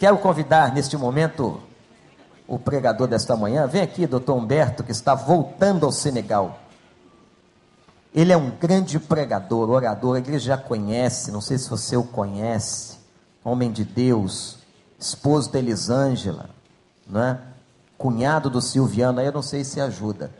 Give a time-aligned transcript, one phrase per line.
[0.00, 1.60] Quero convidar neste momento
[2.48, 3.66] o pregador desta manhã.
[3.66, 6.58] Vem aqui, doutor Humberto, que está voltando ao Senegal.
[8.14, 12.02] Ele é um grande pregador, orador, a igreja já conhece, não sei se você o
[12.02, 12.96] conhece,
[13.44, 14.60] homem de Deus,
[14.98, 16.48] esposo da Elisângela,
[17.06, 17.38] não é?
[17.98, 20.30] cunhado do Silviano, aí eu não sei se ajuda.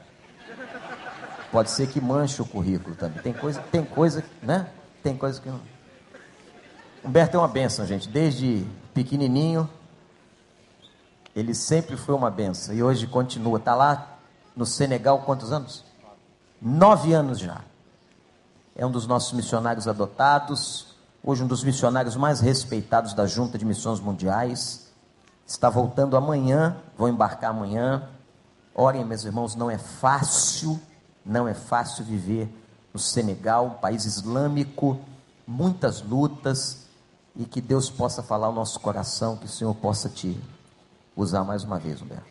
[1.52, 3.22] Pode ser que manche o currículo também.
[3.22, 4.68] Tem coisa, tem coisa, né?
[5.02, 5.60] Tem coisa que não.
[7.04, 8.08] Humberto é uma benção, gente.
[8.08, 8.66] Desde
[9.02, 9.66] pequenininho,
[11.34, 13.58] ele sempre foi uma benção e hoje continua.
[13.58, 14.18] Está lá
[14.54, 15.82] no Senegal quantos anos?
[16.60, 17.62] Nove anos já.
[18.76, 20.88] É um dos nossos missionários adotados.
[21.24, 24.92] Hoje um dos missionários mais respeitados da Junta de Missões Mundiais.
[25.46, 26.76] Está voltando amanhã.
[26.98, 28.06] Vou embarcar amanhã.
[28.74, 30.78] Orem, meus irmãos, não é fácil,
[31.24, 32.54] não é fácil viver
[32.92, 34.98] no Senegal, um país islâmico,
[35.46, 36.89] muitas lutas,
[37.36, 40.38] e que Deus possa falar ao nosso coração, que o Senhor possa te
[41.16, 42.24] usar mais uma vez, Humberto.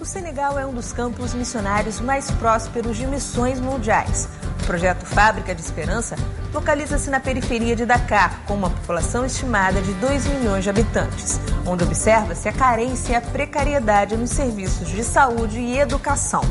[0.00, 4.37] O Senegal é um dos campos missionários mais prósperos de missões mundiais.
[4.68, 6.14] Projeto Fábrica de Esperança
[6.52, 11.84] localiza-se na periferia de Dakar, com uma população estimada de 2 milhões de habitantes, onde
[11.84, 16.42] observa-se a carência e a precariedade nos serviços de saúde e educação.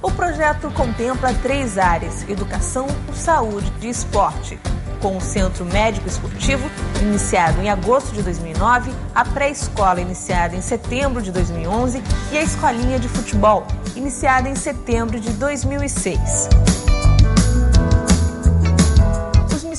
[0.00, 4.58] O projeto contempla três áreas: educação, saúde e esporte.
[5.02, 6.66] Com o Centro Médico Esportivo,
[7.02, 12.98] iniciado em agosto de 2009, a pré-escola, iniciada em setembro de 2011, e a escolinha
[12.98, 16.87] de futebol, iniciada em setembro de 2006.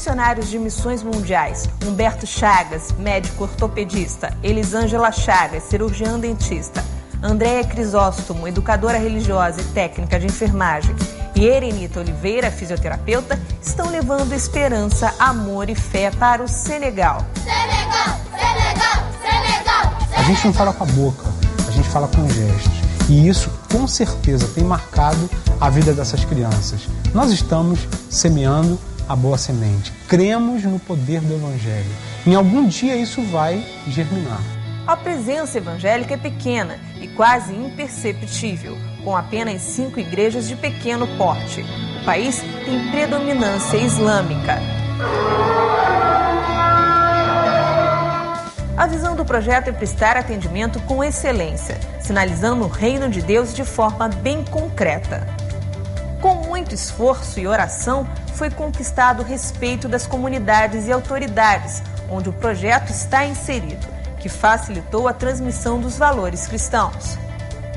[0.09, 6.83] Missionários de missões mundiais, Humberto Chagas, médico ortopedista, Elisângela Chagas, cirurgiã dentista,
[7.21, 10.95] Andréia Crisóstomo, educadora religiosa e técnica de enfermagem,
[11.35, 17.23] e Erenita Oliveira, fisioterapeuta, estão levando esperança, amor e fé para o Senegal.
[17.43, 21.25] Senegal, Senegal, Senegal, A gente não fala com a boca,
[21.67, 22.79] a gente fala com gestos.
[23.07, 25.29] E isso, com certeza, tem marcado
[25.61, 26.87] a vida dessas crianças.
[27.13, 29.91] Nós estamos semeando a boa semente.
[30.07, 31.89] Cremos no poder do Evangelho.
[32.27, 34.39] Em algum dia isso vai germinar.
[34.85, 41.65] A presença evangélica é pequena e quase imperceptível, com apenas cinco igrejas de pequeno porte.
[42.01, 44.59] O país tem predominância islâmica.
[48.77, 53.65] A visão do projeto é prestar atendimento com excelência, sinalizando o reino de Deus de
[53.65, 55.27] forma bem concreta.
[56.21, 58.07] Com muito esforço e oração,
[58.39, 63.85] foi conquistado o respeito das comunidades e autoridades onde o projeto está inserido
[64.17, 67.17] que facilitou a transmissão dos valores cristãos.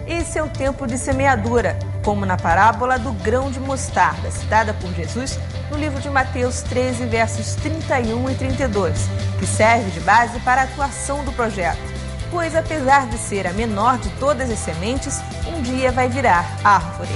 [0.06, 4.92] Esse é o tempo de semeadura, como na parábola do grão de mostarda, citada por
[4.94, 5.36] Jesus
[5.68, 9.08] no livro de Mateus 13, versos 31 e 32,
[9.40, 11.82] que serve de base para a atuação do projeto.
[12.30, 17.10] Pois, apesar de ser a menor de todas as sementes, um dia vai virar árvore.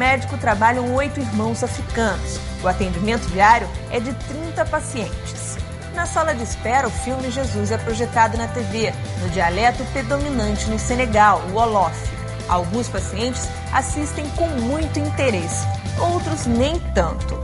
[0.00, 2.40] Médico trabalham oito irmãos africanos.
[2.62, 5.58] O atendimento diário é de 30 pacientes.
[5.94, 10.78] Na sala de espera, o filme Jesus é projetado na TV, no dialeto predominante no
[10.78, 11.94] Senegal, o Wolof.
[12.48, 15.66] Alguns pacientes assistem com muito interesse,
[15.98, 17.38] outros nem tanto.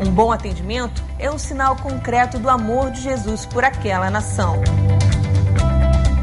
[0.00, 4.62] Um bom atendimento é um sinal concreto do amor de Jesus por aquela nação.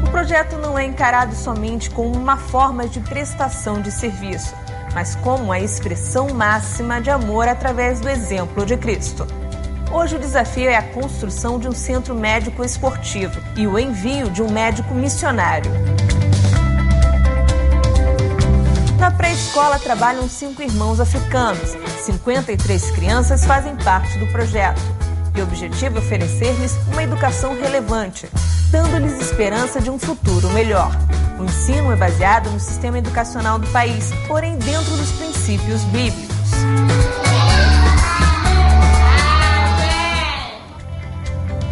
[0.04, 4.52] O projeto não é encarado somente como uma forma de prestação de serviço,
[4.94, 9.26] mas como a expressão máxima de amor através do exemplo de Cristo.
[9.92, 14.42] Hoje o desafio é a construção de um centro médico esportivo e o envio de
[14.42, 15.70] um médico missionário.
[18.98, 21.76] Na pré-escola trabalham cinco irmãos africanos.
[22.00, 24.99] 53 crianças fazem parte do projeto.
[25.40, 28.28] O objetivo é oferecer-lhes uma educação relevante,
[28.70, 30.90] dando-lhes esperança de um futuro melhor.
[31.38, 36.36] O ensino é baseado no sistema educacional do país, porém dentro dos princípios bíblicos.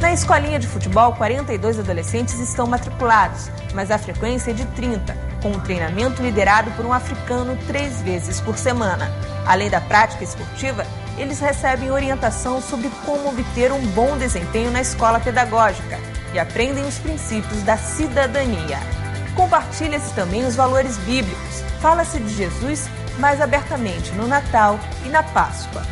[0.01, 5.51] Na escolinha de futebol, 42 adolescentes estão matriculados, mas a frequência é de 30, com
[5.51, 9.13] um treinamento liderado por um africano três vezes por semana.
[9.47, 10.87] Além da prática esportiva,
[11.19, 15.99] eles recebem orientação sobre como obter um bom desempenho na escola pedagógica
[16.33, 18.79] e aprendem os princípios da cidadania.
[19.35, 21.63] Compartilha-se também os valores bíblicos.
[21.81, 22.89] Fala-se de Jesus
[23.19, 25.83] mais abertamente no Natal e na Páscoa.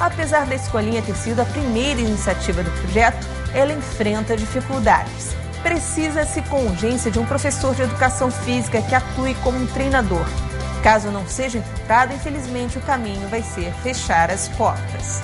[0.00, 5.34] Apesar da escolinha ter sido a primeira iniciativa do projeto, ela enfrenta dificuldades.
[5.62, 10.26] Precisa-se com urgência de um professor de educação física que atue como um treinador.
[10.84, 15.22] Caso não seja imputado, infelizmente o caminho vai ser fechar as portas.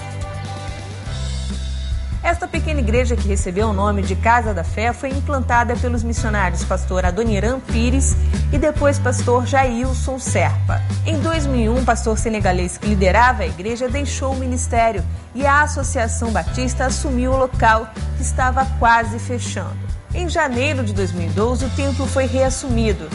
[2.22, 6.64] Esta pequena igreja que recebeu o nome de Casa da Fé foi implantada pelos missionários
[6.64, 8.16] pastor Adoniran Pires
[8.50, 10.80] e depois pastor Jailson Serpa.
[11.04, 15.04] Em 2001, o pastor senegalês que liderava a igreja deixou o ministério
[15.34, 19.76] e a Associação Batista assumiu o local que estava quase fechando.
[20.14, 23.10] Em janeiro de 2012, o templo foi reassumido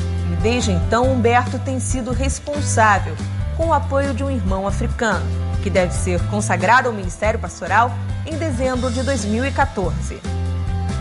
[0.45, 3.15] desde então Humberto tem sido responsável,
[3.57, 5.25] com o apoio de um irmão africano,
[5.63, 7.92] que deve ser consagrado ao ministério pastoral
[8.27, 10.21] em dezembro de 2014.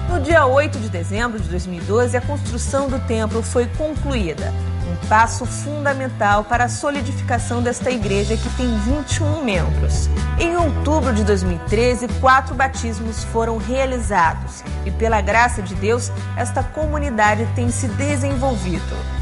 [0.08, 4.50] No dia 8 de dezembro de 2012, a construção do templo foi concluída,
[4.90, 10.08] um passo fundamental para a solidificação desta igreja que tem 21 membros.
[10.38, 17.46] Em outubro de 2013, quatro batismos foram realizados e, pela graça de Deus, esta comunidade
[17.54, 19.13] tem se desenvolvido.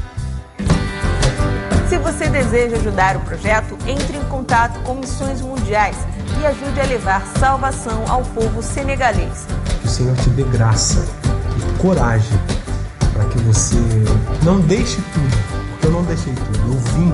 [2.03, 5.97] Se você deseja ajudar o projeto, entre em contato com Missões Mundiais
[6.41, 9.47] e ajude a levar salvação ao povo senegalês.
[9.81, 11.07] Que o Senhor te dê graça
[11.57, 12.37] e coragem
[13.13, 13.77] para que você
[14.43, 15.39] não deixe tudo,
[15.71, 17.13] porque eu não deixei tudo, eu vim,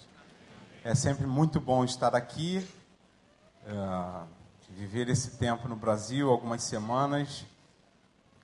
[0.86, 2.66] É sempre muito bom estar aqui,
[3.68, 4.26] uh,
[4.70, 7.46] viver esse tempo no Brasil, algumas semanas,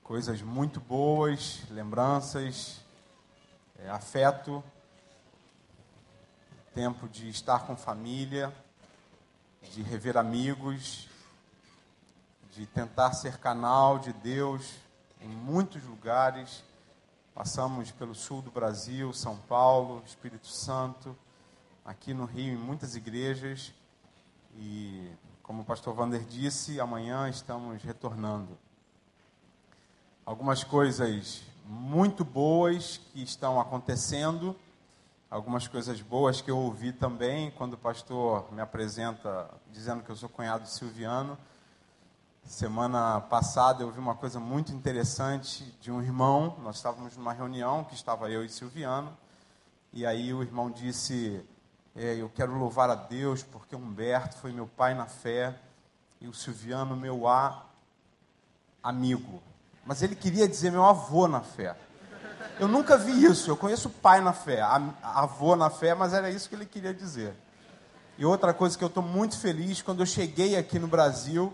[0.04, 2.82] coisas muito boas, lembranças,
[3.80, 4.62] é, afeto,
[6.74, 8.54] tempo de estar com família,
[9.62, 11.08] de rever amigos,
[12.52, 14.76] de tentar ser canal de Deus
[15.22, 16.64] em muitos lugares.
[17.34, 21.16] Passamos pelo sul do Brasil, São Paulo, Espírito Santo,
[21.86, 23.74] aqui no Rio, em muitas igrejas.
[24.56, 25.12] E,
[25.44, 28.58] como o pastor Vander disse, amanhã estamos retornando.
[30.26, 34.56] Algumas coisas muito boas que estão acontecendo,
[35.30, 40.16] algumas coisas boas que eu ouvi também quando o pastor me apresenta dizendo que eu
[40.16, 41.38] sou cunhado de Silviano.
[42.44, 46.56] Semana passada eu vi uma coisa muito interessante de um irmão.
[46.64, 49.16] Nós estávamos numa reunião que estava eu e Silviano.
[49.92, 51.44] E aí o irmão disse:
[51.94, 55.60] é, Eu quero louvar a Deus porque Humberto foi meu pai na fé
[56.22, 57.66] e o Silviano meu a
[58.82, 59.44] amigo.
[59.86, 61.76] Mas ele queria dizer meu avô na fé.
[62.60, 63.50] Eu nunca vi isso.
[63.50, 64.62] Eu conheço pai na fé,
[65.04, 67.36] avô na fé, mas era isso que ele queria dizer.
[68.18, 71.54] E outra coisa que eu estou muito feliz quando eu cheguei aqui no Brasil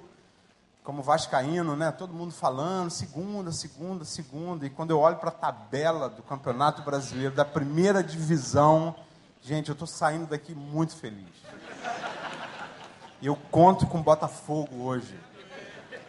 [0.83, 1.91] como vascaíno, né?
[1.91, 4.65] Todo mundo falando, segunda, segunda, segunda.
[4.65, 8.95] E quando eu olho para a tabela do Campeonato Brasileiro, da primeira divisão,
[9.41, 11.27] gente, eu estou saindo daqui muito feliz.
[13.21, 15.17] E eu conto com Botafogo hoje,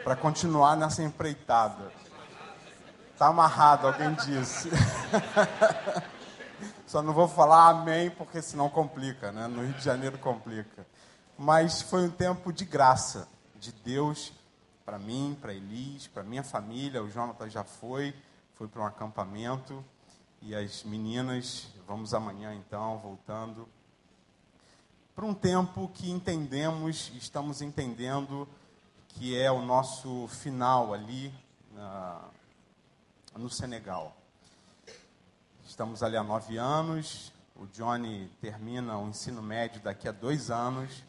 [0.02, 1.92] para continuar nessa empreitada.
[3.24, 4.68] Tá amarrado, alguém disse.
[6.86, 9.46] Só não vou falar amém, porque senão complica, né?
[9.46, 10.86] No Rio de Janeiro complica.
[11.38, 13.26] Mas foi um tempo de graça,
[13.58, 14.30] de Deus
[14.84, 17.02] para mim, para Elis, para minha família.
[17.02, 18.14] O Jonathan já foi,
[18.56, 19.82] foi para um acampamento.
[20.42, 23.66] E as meninas, vamos amanhã então, voltando.
[25.16, 28.46] Para um tempo que entendemos, estamos entendendo
[29.08, 31.32] que é o nosso final ali
[31.72, 32.20] na,
[33.36, 34.16] no Senegal.
[35.64, 37.32] Estamos ali há nove anos.
[37.56, 41.02] O Johnny termina o ensino médio daqui a dois anos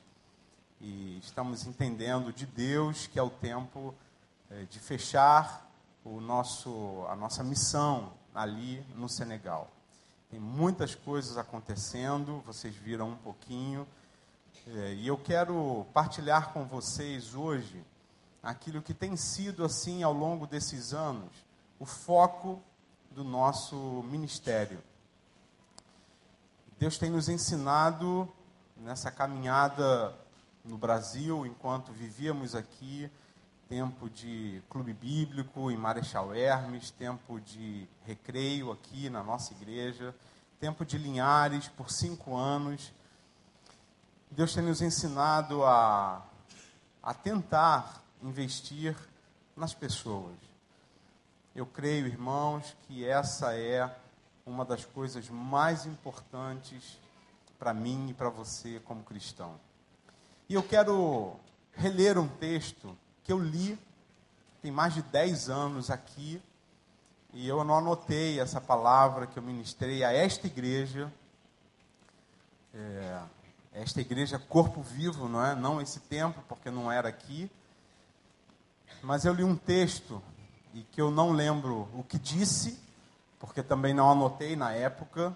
[0.82, 3.94] e estamos entendendo de Deus que é o tempo
[4.50, 5.70] é, de fechar
[6.04, 9.72] o nosso, a nossa missão ali no Senegal.
[10.30, 13.88] Tem muitas coisas acontecendo, vocês viram um pouquinho,
[14.68, 17.84] é, e eu quero partilhar com vocês hoje
[18.42, 21.45] aquilo que tem sido assim ao longo desses anos
[21.80, 22.62] o foco
[23.12, 24.82] do nosso ministério.
[26.78, 28.30] Deus tem nos ensinado
[28.78, 30.14] nessa caminhada
[30.64, 33.10] no Brasil, enquanto vivíamos aqui,
[33.70, 40.14] tempo de clube bíblico em Marechal Hermes, tempo de recreio aqui na nossa igreja,
[40.60, 42.92] tempo de Linhares por cinco anos.
[44.30, 46.22] Deus tem nos ensinado a,
[47.02, 48.96] a tentar investir
[49.56, 50.36] nas pessoas.
[51.56, 53.90] Eu creio, irmãos, que essa é
[54.46, 57.00] uma das coisas mais importantes
[57.58, 59.58] para mim e para você como cristão.
[60.50, 61.40] E eu quero
[61.72, 63.80] reler um texto que eu li
[64.62, 66.42] tem mais de 10 anos aqui
[67.32, 71.10] e eu não anotei essa palavra que eu ministrei a esta igreja.
[72.74, 73.22] É,
[73.72, 75.56] esta igreja corpo vivo, não é?
[75.56, 77.50] Não esse tempo, porque não era aqui.
[79.02, 80.22] Mas eu li um texto
[80.76, 82.78] e que eu não lembro o que disse,
[83.40, 85.34] porque também não anotei na época.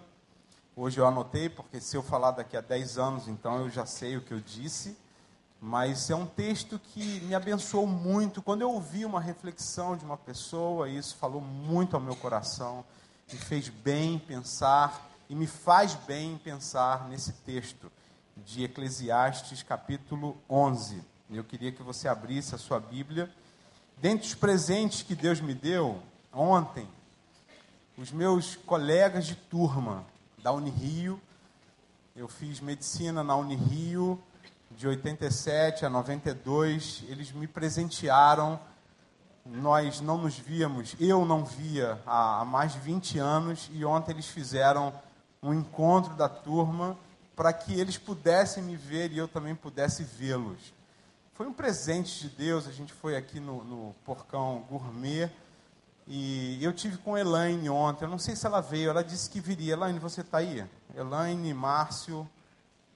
[0.76, 4.18] Hoje eu anotei, porque se eu falar daqui a 10 anos, então eu já sei
[4.18, 4.98] o que eu disse.
[5.62, 8.42] Mas é um texto que me abençoou muito.
[8.42, 12.84] Quando eu ouvi uma reflexão de uma pessoa, isso falou muito ao meu coração,
[13.32, 17.90] me fez bem pensar e me faz bem pensar nesse texto
[18.36, 21.02] de Eclesiastes, capítulo 11.
[21.32, 23.32] Eu queria que você abrisse a sua Bíblia.
[24.02, 26.02] Dentre os presentes que Deus me deu
[26.32, 26.88] ontem,
[27.98, 30.06] os meus colegas de turma
[30.42, 31.20] da Unirio,
[32.16, 34.18] eu fiz medicina na Unirio
[34.72, 38.58] de 87 a 92, eles me presentearam.
[39.46, 44.28] Nós não nos víamos, eu não via há, mais de 20 anos, e ontem eles
[44.28, 44.94] fizeram
[45.44, 46.98] um encontro da turma
[47.36, 50.79] para que eles pudessem me ver e eu também pudesse vê-los.
[51.40, 55.32] Foi um presente de Deus, a gente foi aqui no, no Porcão Gourmet,
[56.06, 59.40] e eu tive com Elaine ontem, eu não sei se ela veio, ela disse que
[59.40, 59.72] viria.
[59.72, 60.68] Elaine, você está aí?
[60.94, 62.30] Elaine, Márcio,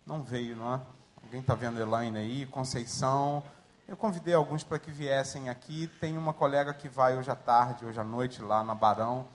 [0.06, 0.82] não veio, não é?
[1.24, 2.46] Alguém está vendo Elaine aí?
[2.48, 3.42] Conceição.
[3.88, 5.90] Eu convidei alguns para que viessem aqui.
[6.02, 9.26] Tem uma colega que vai hoje à tarde, hoje à noite, lá na Barão.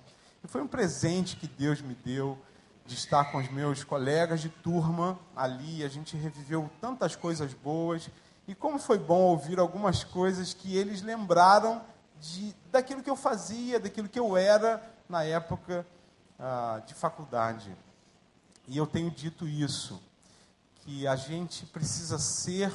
[0.45, 2.37] E foi um presente que Deus me deu
[2.85, 5.83] de estar com os meus colegas de turma ali.
[5.83, 8.11] A gente reviveu tantas coisas boas.
[8.49, 11.83] E como foi bom ouvir algumas coisas que eles lembraram
[12.19, 15.87] de, daquilo que eu fazia, daquilo que eu era na época
[16.39, 17.77] ah, de faculdade.
[18.67, 20.03] E eu tenho dito isso
[20.81, 22.73] que a gente precisa ser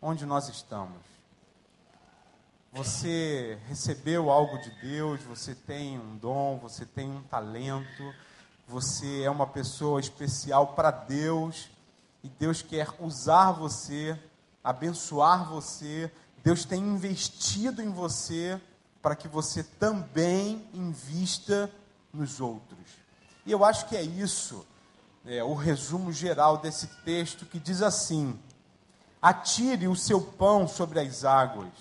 [0.00, 0.96] onde nós estamos.
[2.72, 8.14] Você recebeu algo de Deus, você tem um dom, você tem um talento,
[8.66, 11.68] você é uma pessoa especial para Deus
[12.22, 14.18] e Deus quer usar você,
[14.68, 16.12] abençoar você.
[16.44, 18.60] Deus tem investido em você
[19.00, 21.70] para que você também invista
[22.12, 22.86] nos outros.
[23.46, 24.66] E eu acho que é isso
[25.26, 28.38] é, o resumo geral desse texto que diz assim:
[29.20, 31.72] Atire o seu pão sobre as águas,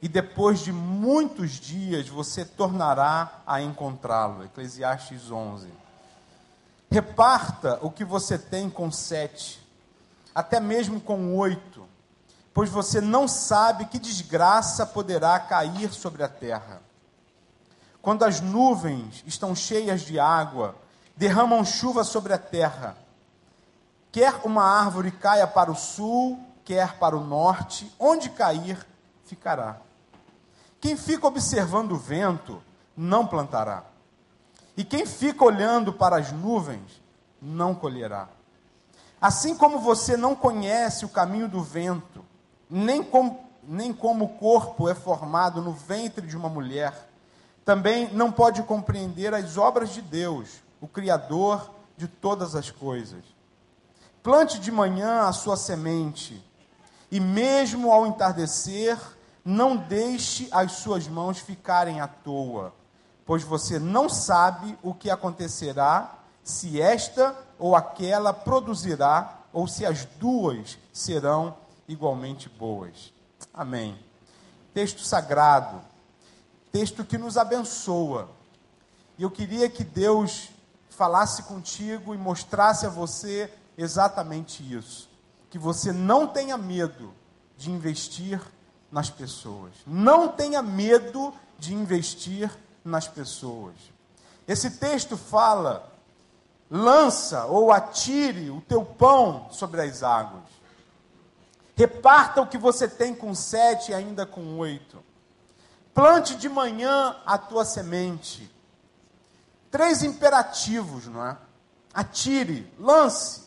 [0.00, 4.44] e depois de muitos dias você tornará a encontrá-lo.
[4.44, 5.68] Eclesiastes 11.
[6.90, 9.60] Reparta o que você tem com sete,
[10.38, 11.84] até mesmo com oito,
[12.54, 16.80] pois você não sabe que desgraça poderá cair sobre a terra.
[18.00, 20.76] Quando as nuvens estão cheias de água,
[21.16, 22.96] derramam chuva sobre a terra.
[24.12, 28.86] Quer uma árvore caia para o sul, quer para o norte, onde cair,
[29.24, 29.78] ficará.
[30.80, 32.62] Quem fica observando o vento,
[32.96, 33.82] não plantará.
[34.76, 37.02] E quem fica olhando para as nuvens,
[37.42, 38.28] não colherá.
[39.20, 42.24] Assim como você não conhece o caminho do vento,
[42.70, 47.08] nem como, nem como o corpo é formado no ventre de uma mulher,
[47.64, 53.24] também não pode compreender as obras de Deus o Criador de todas as coisas.
[54.22, 56.44] Plante de manhã a sua semente,
[57.10, 58.98] e mesmo ao entardecer,
[59.44, 62.72] não deixe as suas mãos ficarem à toa,
[63.24, 70.04] pois você não sabe o que acontecerá, se esta ou aquela produzirá, ou se as
[70.04, 71.56] duas serão
[71.88, 73.12] igualmente boas.
[73.52, 73.98] Amém.
[74.74, 75.80] Texto sagrado,
[76.70, 78.28] texto que nos abençoa.
[79.16, 80.50] E eu queria que Deus
[80.90, 85.08] falasse contigo e mostrasse a você exatamente isso.
[85.50, 87.12] Que você não tenha medo
[87.56, 88.40] de investir
[88.92, 89.72] nas pessoas.
[89.86, 92.50] Não tenha medo de investir
[92.84, 93.74] nas pessoas.
[94.46, 95.92] Esse texto fala:
[96.70, 100.44] lança ou atire o teu pão sobre as águas.
[101.76, 105.02] Reparta o que você tem com sete e ainda com oito.
[105.94, 108.50] Plante de manhã a tua semente
[109.70, 111.36] Três imperativos, não é?
[111.92, 113.42] Atire, lance,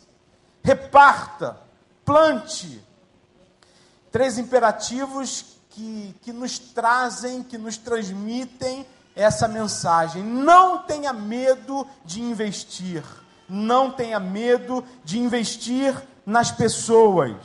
[0.63, 1.57] reparta,
[2.05, 2.83] plante.
[4.11, 10.23] Três imperativos que, que nos trazem, que nos transmitem essa mensagem.
[10.23, 13.03] Não tenha medo de investir.
[13.47, 17.35] Não tenha medo de investir nas pessoas.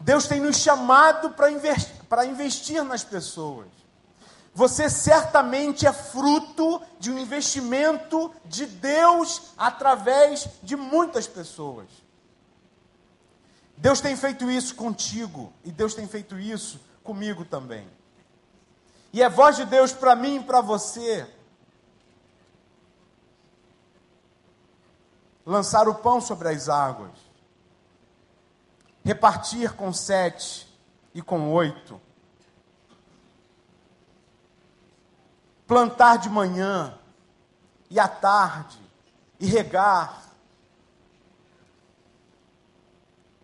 [0.00, 1.94] Deus tem nos chamado para investir,
[2.28, 3.68] investir nas pessoas.
[4.54, 11.88] você certamente é fruto de um investimento de Deus através de muitas pessoas.
[13.76, 17.88] Deus tem feito isso contigo e Deus tem feito isso comigo também.
[19.14, 21.24] E é voz de Deus para mim e para você.
[25.46, 27.12] Lançar o pão sobre as águas,
[29.04, 30.66] repartir com sete
[31.14, 32.00] e com oito,
[35.64, 36.98] plantar de manhã
[37.88, 38.80] e à tarde
[39.38, 40.24] e regar.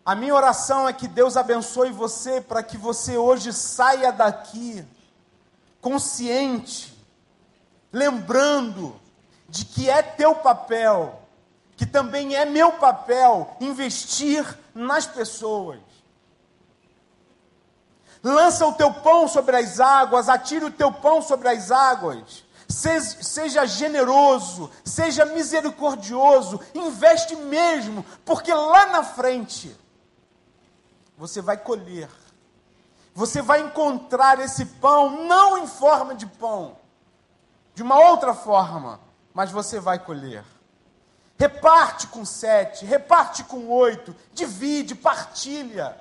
[0.04, 4.84] A minha oração é que Deus abençoe você para que você hoje saia daqui
[5.80, 6.96] consciente,
[7.92, 8.98] lembrando
[9.48, 11.20] de que é teu papel,
[11.76, 15.80] que também é meu papel investir nas pessoas.
[18.22, 22.44] Lança o teu pão sobre as águas, atire o teu pão sobre as águas.
[22.68, 29.76] Seja, generoso, seja misericordioso, investe mesmo, porque lá na frente
[31.18, 32.08] você vai colher.
[33.14, 36.78] Você vai encontrar esse pão não em forma de pão,
[37.74, 39.00] de uma outra forma,
[39.34, 40.44] mas você vai colher.
[41.38, 45.98] Reparte com sete, reparte com oito, divide, partilha.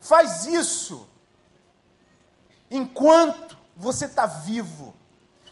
[0.00, 1.08] Faz isso
[2.70, 4.94] enquanto você está vivo.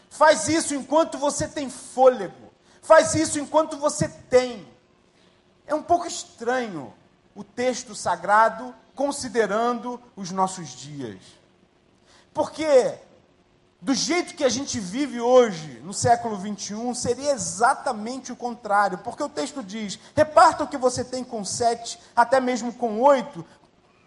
[0.09, 2.53] Faz isso enquanto você tem fôlego.
[2.81, 4.67] Faz isso enquanto você tem.
[5.67, 6.93] É um pouco estranho
[7.35, 11.19] o texto sagrado considerando os nossos dias.
[12.33, 12.97] Porque
[13.81, 19.21] do jeito que a gente vive hoje, no século 21, seria exatamente o contrário, porque
[19.21, 23.45] o texto diz: reparta o que você tem com sete, até mesmo com oito,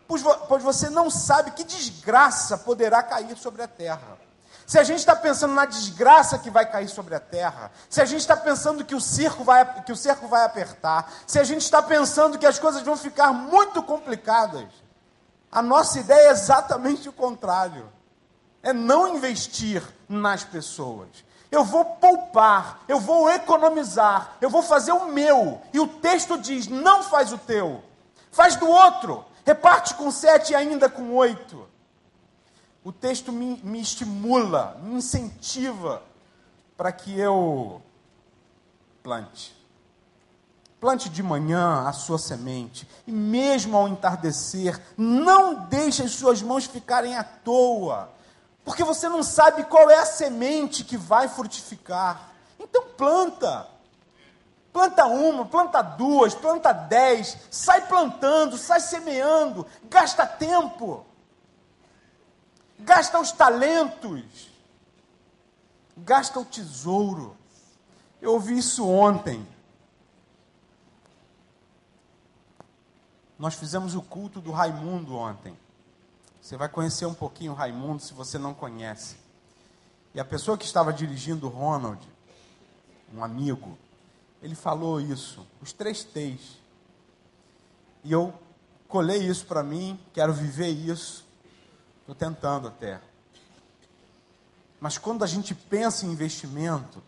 [0.06, 4.18] pois você não sabe que desgraça poderá cair sobre a terra.
[4.68, 8.04] Se a gente está pensando na desgraça que vai cair sobre a terra, se a
[8.04, 11.62] gente está pensando que o, circo vai, que o cerco vai apertar, se a gente
[11.62, 14.66] está pensando que as coisas vão ficar muito complicadas,
[15.50, 17.90] a nossa ideia é exatamente o contrário.
[18.62, 21.08] É não investir nas pessoas.
[21.50, 25.62] Eu vou poupar, eu vou economizar, eu vou fazer o meu.
[25.72, 27.82] E o texto diz: não faz o teu,
[28.30, 31.66] faz do outro reparte com sete e ainda com oito.
[32.84, 36.02] O texto me, me estimula, me incentiva
[36.76, 37.82] para que eu
[39.02, 39.56] plante.
[40.80, 46.66] Plante de manhã a sua semente, e mesmo ao entardecer, não deixe as suas mãos
[46.66, 48.10] ficarem à toa,
[48.64, 52.30] porque você não sabe qual é a semente que vai frutificar.
[52.60, 53.66] Então planta.
[54.72, 61.04] Planta uma, planta duas, planta dez, sai plantando, sai semeando, gasta tempo,
[62.78, 64.50] gasta os talentos,
[65.96, 67.36] gasta o tesouro.
[68.20, 69.46] Eu ouvi isso ontem.
[73.38, 75.56] Nós fizemos o culto do Raimundo ontem.
[76.40, 79.16] Você vai conhecer um pouquinho o Raimundo se você não conhece.
[80.14, 82.00] E a pessoa que estava dirigindo o Ronald,
[83.14, 83.78] um amigo,
[84.42, 86.58] ele falou isso, os três T's.
[88.02, 88.32] E eu
[88.88, 91.27] colei isso para mim, quero viver isso,
[92.08, 92.98] estou tentando até.
[94.80, 97.02] Mas quando a gente pensa em investimento,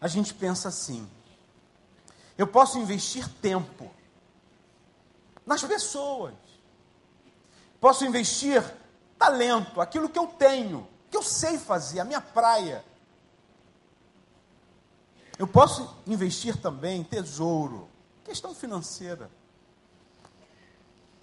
[0.00, 1.06] a gente pensa assim:
[2.38, 3.90] eu posso investir tempo
[5.44, 6.34] nas pessoas,
[7.78, 8.64] posso investir
[9.18, 12.82] talento, aquilo que eu tenho, que eu sei fazer, a minha praia.
[15.38, 17.88] Eu posso investir também tesouro,
[18.24, 19.30] questão financeira.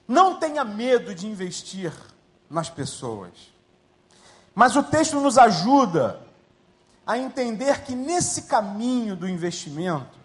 [0.08, 1.92] Não tenha medo de investir
[2.50, 3.54] nas pessoas.
[4.54, 6.22] Mas o texto nos ajuda
[7.06, 10.18] a entender que nesse caminho do investimento,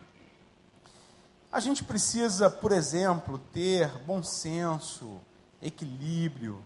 [1.52, 5.20] a gente precisa, por exemplo, ter bom senso,
[5.60, 6.62] equilíbrio,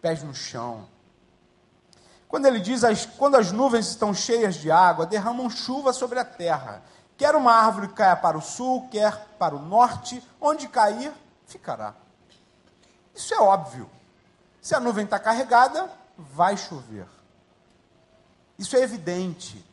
[0.00, 0.86] pés no chão.
[2.28, 6.24] Quando ele diz, as, quando as nuvens estão cheias de água, derramam chuva sobre a
[6.24, 6.82] terra.
[7.16, 11.12] Quer uma árvore caia para o sul, quer para o norte, onde cair,
[11.44, 11.92] ficará.
[13.12, 13.90] Isso é óbvio.
[14.60, 17.06] Se a nuvem está carregada, vai chover.
[18.58, 19.64] Isso é evidente.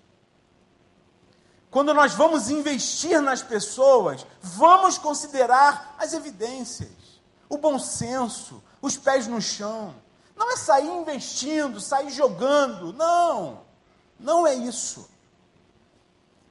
[1.69, 6.89] Quando nós vamos investir nas pessoas, vamos considerar as evidências,
[7.49, 9.93] o bom senso, os pés no chão.
[10.35, 12.93] Não é sair investindo, sair jogando.
[12.93, 13.61] Não.
[14.19, 15.09] Não é isso.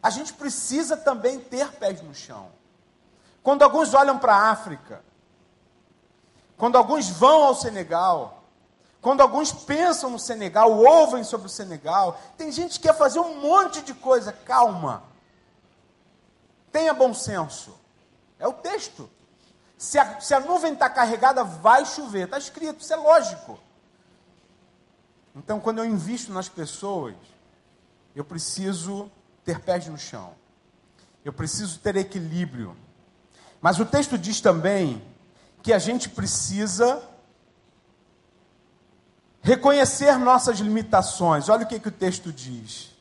[0.03, 2.51] A gente precisa também ter pés no chão.
[3.43, 5.03] Quando alguns olham para a África,
[6.57, 8.37] quando alguns vão ao Senegal,
[9.07, 13.41] Quando alguns pensam no Senegal, ouvem sobre o Senegal, tem gente que quer fazer um
[13.41, 14.33] monte de coisa.
[14.33, 15.05] Calma.
[16.73, 17.73] Tenha bom senso.
[18.37, 19.09] É o texto.
[19.79, 22.25] Se a, se a nuvem está carregada, vai chover.
[22.25, 23.61] Está escrito, isso é lógico.
[25.37, 27.15] Então, quando eu invisto nas pessoas,
[28.13, 29.09] eu preciso
[29.45, 30.35] ter pés no chão.
[31.25, 32.77] Eu preciso ter equilíbrio.
[33.61, 35.01] Mas o texto diz também
[35.67, 37.03] que a gente precisa
[39.43, 41.49] reconhecer nossas limitações.
[41.49, 42.95] Olha o que, que o texto diz.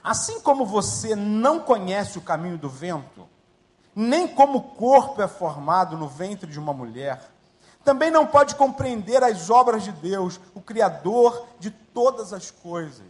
[0.00, 3.28] Assim como você não conhece o caminho do vento,
[3.96, 7.32] nem como o corpo é formado no ventre de uma mulher,
[7.84, 13.08] também não pode compreender as obras de Deus, o Criador de todas as coisas.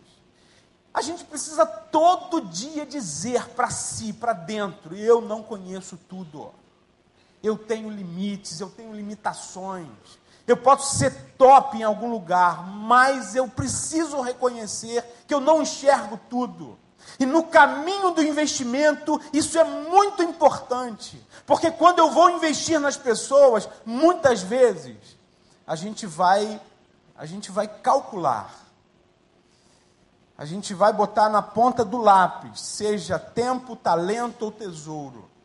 [0.95, 6.55] A gente precisa todo dia dizer para si, para dentro: eu não conheço tudo.
[7.47, 9.87] Eu tenho limites, eu tenho limitações.
[10.49, 16.19] Eu posso ser top em algum lugar, mas eu preciso reconhecer que eu não enxergo
[16.29, 16.77] tudo.
[17.21, 22.97] E no caminho do investimento, isso é muito importante, porque quando eu vou investir nas
[22.97, 24.97] pessoas, muitas vezes
[25.65, 26.61] a gente vai
[27.17, 28.53] a gente vai calcular.
[30.37, 35.36] A gente vai botar na ponta do lápis, seja tempo, talento ou tesouro.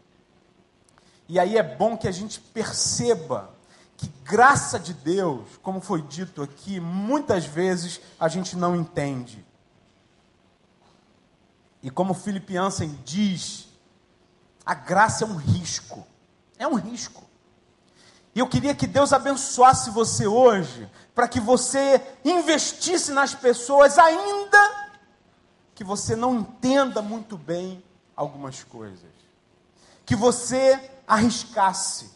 [1.32, 3.56] E aí é bom que a gente perceba
[3.96, 9.41] que graça de Deus, como foi dito aqui, muitas vezes a gente não entende.
[11.82, 12.54] E como Philip
[13.06, 13.70] diz,
[14.65, 16.06] a graça é um risco.
[16.60, 17.24] É um risco.
[18.36, 24.91] E eu queria que Deus abençoasse você hoje, para que você investisse nas pessoas, ainda
[25.74, 27.82] que você não entenda muito bem
[28.17, 29.10] algumas coisas.
[30.06, 32.10] Que você arriscasse.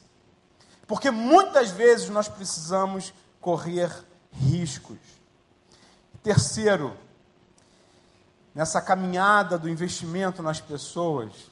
[0.87, 3.91] Porque muitas vezes nós precisamos correr
[4.31, 4.97] riscos.
[6.23, 6.95] Terceiro,
[8.53, 11.51] nessa caminhada do investimento nas pessoas,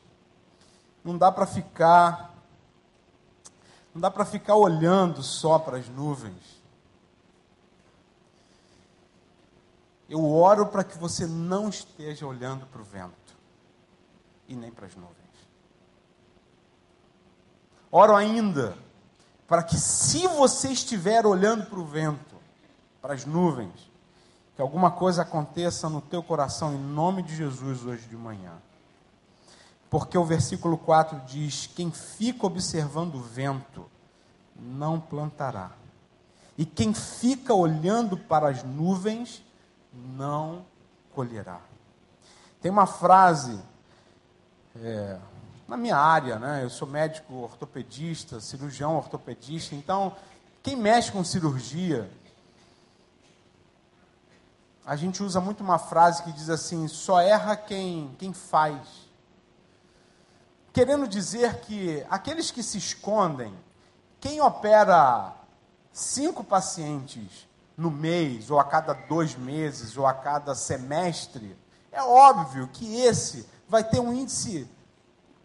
[1.03, 2.31] não dá para ficar
[3.93, 6.63] não dá para ficar olhando só para as nuvens.
[10.09, 13.13] Eu oro para que você não esteja olhando para o vento
[14.47, 15.22] e nem para as nuvens.
[17.95, 18.75] Oro ainda
[19.47, 22.35] para que, se você estiver olhando para o vento,
[22.99, 23.91] para as nuvens,
[24.55, 28.53] que alguma coisa aconteça no teu coração em nome de Jesus hoje de manhã.
[29.91, 33.85] Porque o versículo 4 diz: Quem fica observando o vento
[34.55, 35.69] não plantará,
[36.57, 39.45] e quem fica olhando para as nuvens
[39.93, 40.65] não
[41.13, 41.61] colherá.
[42.59, 43.59] Tem uma frase
[44.81, 45.19] é,
[45.67, 46.63] na minha área, né?
[46.63, 50.15] Eu sou médico ortopedista, cirurgião ortopedista, então
[50.61, 52.09] quem mexe com cirurgia
[54.85, 58.81] a gente usa muito uma frase que diz assim: só erra quem, quem faz.
[60.73, 63.53] Querendo dizer que aqueles que se escondem,
[64.19, 65.33] quem opera
[65.91, 67.47] cinco pacientes
[67.77, 71.55] no mês, ou a cada dois meses, ou a cada semestre,
[71.91, 74.67] é óbvio que esse vai ter um índice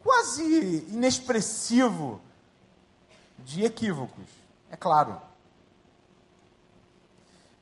[0.09, 2.19] quase inexpressivo
[3.41, 4.25] de equívocos.
[4.71, 5.21] É claro.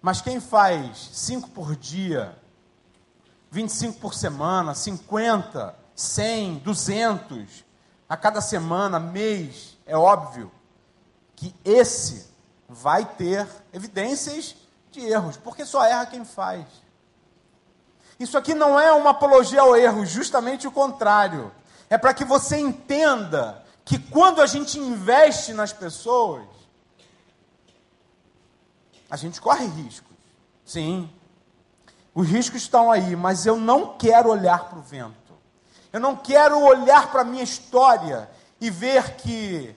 [0.01, 2.39] Mas quem faz cinco por dia,
[3.51, 7.65] 25 por semana, 50, 100, 200
[8.09, 10.53] a cada semana, mês, é óbvio
[11.35, 12.29] que esse
[12.69, 14.55] vai ter evidências
[14.93, 16.65] de erros, porque só erra quem faz.
[18.21, 21.51] Isso aqui não é uma apologia ao erro, justamente o contrário.
[21.88, 26.44] É para que você entenda que quando a gente investe nas pessoas,
[29.09, 30.16] a gente corre riscos.
[30.64, 31.09] Sim.
[32.14, 35.14] Os riscos estão aí, mas eu não quero olhar para o vento.
[35.92, 38.29] Eu não quero olhar para a minha história
[38.61, 39.75] e ver que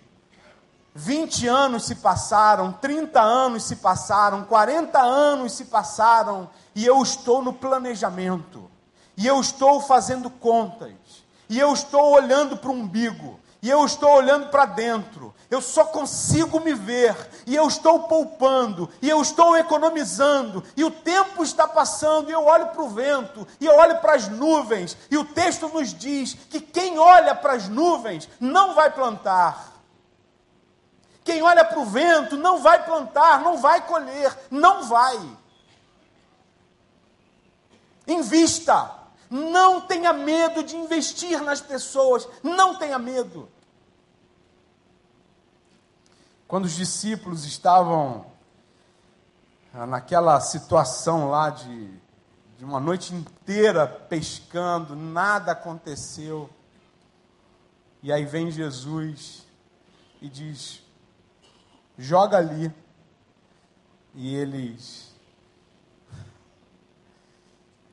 [0.95, 7.41] 20 anos se passaram, 30 anos se passaram, 40 anos se passaram e eu estou
[7.41, 8.69] no planejamento.
[9.15, 10.93] E eu estou fazendo contas.
[11.49, 15.83] E eu estou olhando para o umbigo e eu estou olhando para dentro, eu só
[15.83, 21.67] consigo me ver, e eu estou poupando, e eu estou economizando, e o tempo está
[21.67, 25.25] passando, e eu olho para o vento, e eu olho para as nuvens, e o
[25.25, 29.73] texto nos diz que quem olha para as nuvens não vai plantar.
[31.25, 35.19] Quem olha para o vento não vai plantar, não vai colher, não vai.
[38.07, 38.98] Invista.
[39.29, 43.47] Não tenha medo de investir nas pessoas, não tenha medo.
[46.47, 48.25] Quando os discípulos estavam
[49.71, 51.91] ah, naquela situação lá de,
[52.57, 56.49] de uma noite inteira pescando, nada aconteceu.
[58.01, 59.45] E aí vem Jesus
[60.19, 60.81] e diz:
[61.97, 62.73] joga ali.
[64.15, 65.08] E eles.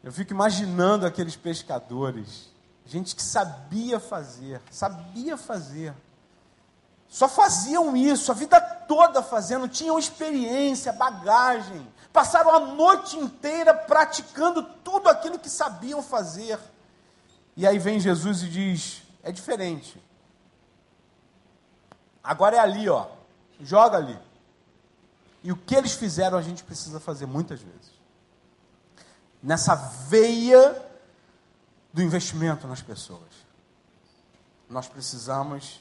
[0.07, 2.49] Eu fico imaginando aqueles pescadores,
[2.87, 5.92] gente que sabia fazer, sabia fazer.
[7.09, 14.62] Só faziam isso a vida toda fazendo, tinham experiência, bagagem, passaram a noite inteira praticando
[14.62, 16.57] tudo aquilo que sabiam fazer.
[17.57, 20.01] E aí vem Jesus e diz: é diferente.
[22.23, 23.09] Agora é ali, ó.
[23.61, 24.16] Joga ali.
[25.42, 27.95] E o que eles fizeram a gente precisa fazer muitas vezes.
[29.42, 30.83] Nessa veia
[31.92, 33.46] do investimento nas pessoas.
[34.68, 35.81] Nós precisamos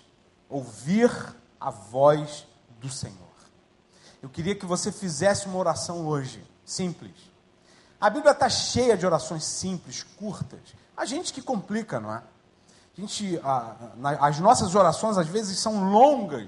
[0.50, 1.12] ouvir
[1.60, 2.46] a voz
[2.80, 3.18] do Senhor.
[4.22, 7.14] Eu queria que você fizesse uma oração hoje, simples.
[8.00, 10.62] A Bíblia está cheia de orações simples, curtas.
[10.96, 12.24] A gente que complica, não é?
[12.98, 16.48] A gente, a, na, as nossas orações às vezes são longas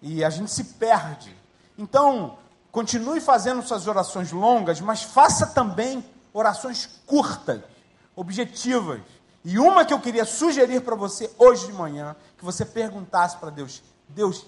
[0.00, 1.36] e a gente se perde.
[1.76, 2.38] Então,
[2.74, 7.62] continue fazendo suas orações longas, mas faça também orações curtas,
[8.16, 9.00] objetivas.
[9.44, 13.50] E uma que eu queria sugerir para você hoje de manhã, que você perguntasse para
[13.50, 14.44] Deus: Deus,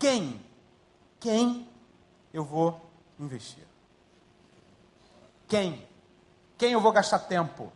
[0.00, 0.44] quem?
[1.20, 1.68] Quem
[2.34, 3.64] eu vou investir?
[5.46, 5.86] Quem?
[6.58, 7.72] Quem eu vou gastar tempo?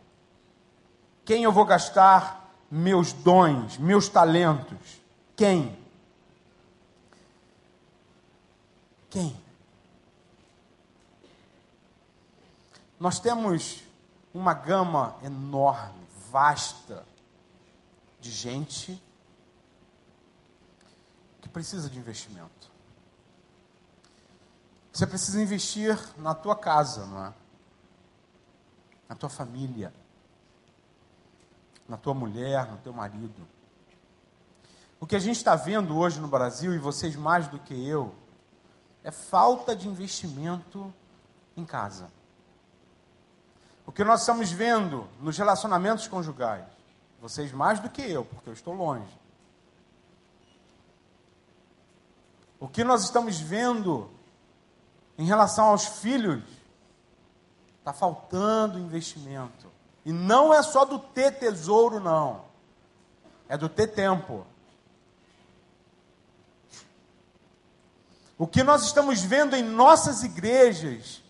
[1.23, 4.99] Quem eu vou gastar meus dons, meus talentos?
[5.37, 5.77] Quem?
[9.09, 9.44] Quem?
[12.99, 13.83] Nós temos
[14.33, 17.05] uma gama enorme, vasta,
[18.19, 19.01] de gente
[21.41, 22.71] que precisa de investimento.
[24.91, 27.33] Você precisa investir na tua casa, não é?
[29.07, 29.93] Na tua família,
[31.87, 33.47] na tua mulher, no teu marido.
[34.99, 38.15] O que a gente está vendo hoje no Brasil, e vocês mais do que eu,
[39.03, 40.91] é falta de investimento
[41.55, 42.09] em casa.
[43.85, 46.65] O que nós estamos vendo nos relacionamentos conjugais,
[47.21, 49.19] vocês mais do que eu, porque eu estou longe.
[52.59, 54.09] O que nós estamos vendo
[55.17, 56.43] em relação aos filhos,
[57.79, 59.71] está faltando investimento.
[60.03, 62.43] E não é só do ter tesouro, não.
[63.47, 64.45] É do ter tempo.
[68.37, 71.21] O que nós estamos vendo em nossas igrejas,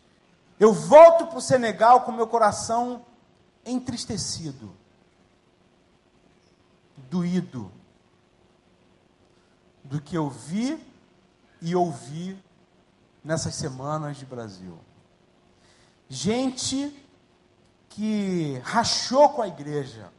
[0.59, 3.05] eu volto para o Senegal com meu coração
[3.65, 4.75] entristecido,
[7.09, 7.71] doído,
[9.83, 10.81] do que eu vi
[11.61, 12.41] e ouvi
[13.23, 14.77] nessas semanas de Brasil.
[16.07, 16.95] Gente
[17.89, 20.11] que rachou com a igreja,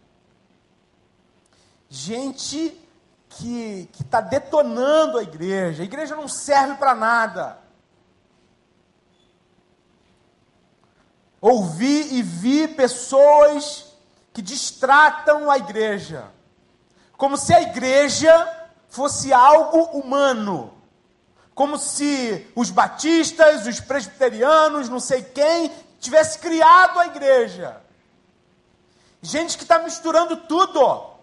[1.89, 2.81] gente
[3.29, 5.83] que está detonando a igreja.
[5.83, 7.59] A igreja não serve para nada.
[11.41, 13.87] Ouvi e vi pessoas
[14.33, 16.31] que distratam a igreja,
[17.17, 20.73] como se a igreja fosse algo humano,
[21.55, 27.81] como se os batistas, os presbiterianos, não sei quem, tivesse criado a igreja.
[29.23, 31.15] Gente que está misturando tudo.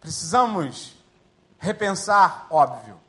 [0.00, 0.94] Precisamos
[1.58, 2.99] repensar, óbvio.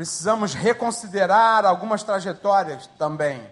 [0.00, 3.46] Precisamos reconsiderar algumas trajetórias também.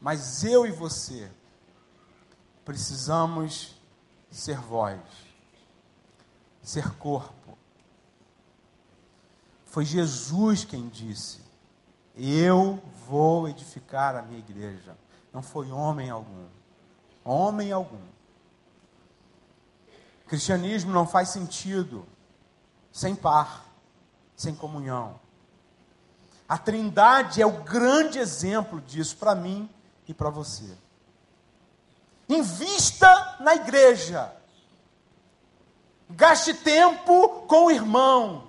[0.00, 1.30] Mas eu e você
[2.64, 3.80] precisamos
[4.28, 4.98] ser voz,
[6.60, 7.56] ser corpo.
[9.64, 11.40] Foi Jesus quem disse:
[12.16, 14.98] Eu vou edificar a minha igreja.
[15.32, 16.48] Não foi homem algum
[17.24, 18.02] homem algum.
[20.26, 22.04] Cristianismo não faz sentido
[22.92, 23.64] sem par,
[24.36, 25.20] sem comunhão.
[26.48, 29.68] A Trindade é o grande exemplo disso para mim
[30.06, 30.76] e para você.
[32.28, 34.32] Invista na igreja.
[36.10, 38.44] Gaste tempo com irmãos.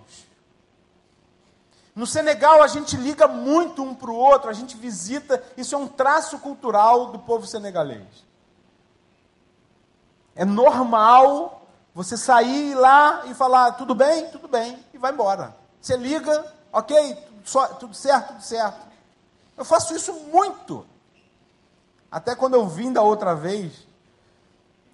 [1.93, 5.77] No Senegal a gente liga muito um para o outro, a gente visita, isso é
[5.77, 8.07] um traço cultural do povo senegalês.
[10.33, 11.58] É normal
[11.93, 15.55] você sair lá e falar, tudo bem, tudo bem, e vai embora.
[15.81, 17.15] Você liga, ok,
[17.79, 18.87] tudo, certo, tudo certo.
[19.57, 20.85] Eu faço isso muito.
[22.11, 23.87] Até quando eu vim da outra vez,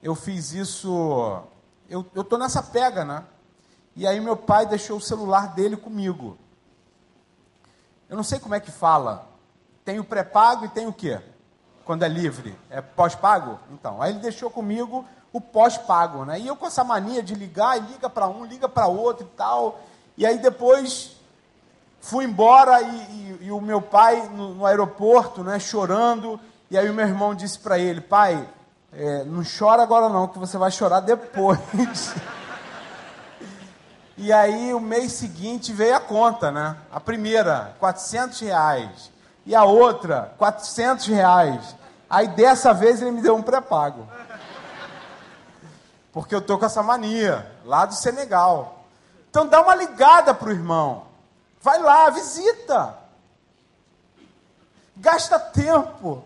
[0.01, 1.41] eu fiz isso.
[1.89, 3.23] Eu estou nessa pega, né?
[3.95, 6.38] E aí meu pai deixou o celular dele comigo.
[8.10, 9.27] Eu não sei como é que fala.
[9.84, 11.21] Tem o pré-pago e tem o quê?
[11.86, 12.58] Quando é livre.
[12.69, 13.60] É pós-pago?
[13.71, 15.05] Então, aí ele deixou comigo
[15.38, 16.39] o pós-pago, né?
[16.39, 19.38] E eu com essa mania de ligar, e liga para um, liga para outro e
[19.38, 19.82] tal.
[20.17, 21.17] E aí depois
[22.00, 26.39] fui embora e, e, e o meu pai no, no, aeroporto, né, chorando.
[26.71, 28.48] E aí o meu irmão disse para ele, pai,
[28.93, 31.60] é, não chora agora não, que você vai chorar depois.
[34.17, 36.78] E aí, o mês seguinte veio a conta, né?
[36.89, 39.12] A primeira, 400 reais.
[39.45, 41.76] E a outra, 400 reais.
[42.10, 44.08] Aí, dessa vez, ele me deu um pré-pago.
[46.15, 48.86] Porque eu tô com essa mania, lá do Senegal.
[49.30, 51.08] Então, dá uma ligada pro irmão.
[51.62, 52.97] Vai lá, visita.
[54.95, 56.23] Gasta tempo.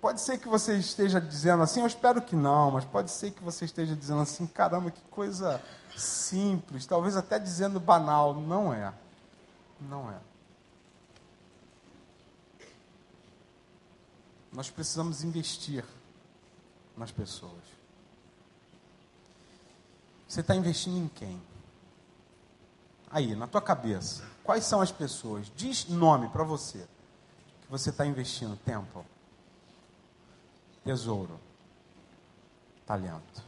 [0.00, 3.40] Pode ser que você esteja dizendo assim, eu espero que não, mas pode ser que
[3.40, 5.62] você esteja dizendo assim, caramba, que coisa
[5.96, 8.34] simples, talvez até dizendo banal.
[8.34, 8.92] Não é.
[9.80, 10.18] Não é.
[14.52, 15.84] Nós precisamos investir
[16.96, 17.77] nas pessoas.
[20.28, 21.42] Você está investindo em quem?
[23.10, 25.50] Aí, na tua cabeça, quais são as pessoas?
[25.56, 26.86] Diz nome para você
[27.62, 29.04] que você está investindo tempo,
[30.84, 31.40] tesouro,
[32.86, 33.42] talento.